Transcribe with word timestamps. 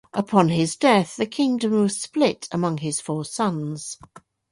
Upon 0.15 0.49
his 0.49 0.75
death, 0.77 1.15
the 1.17 1.27
kingdom 1.27 1.73
was 1.79 2.01
split 2.01 2.47
among 2.51 2.79
his 2.79 2.99
four 2.99 3.23
sons. 3.23 3.99